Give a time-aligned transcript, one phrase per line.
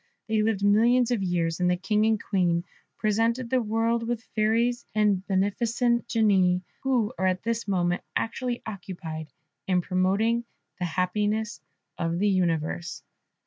[0.27, 2.63] They lived millions of years, and the King and Queen
[2.97, 9.31] presented the world with fairies and beneficent genii, who are at this moment actually occupied
[9.67, 10.43] in promoting
[10.79, 11.61] the happiness
[11.99, 13.03] of the universe.